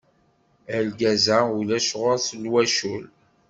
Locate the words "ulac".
1.57-1.89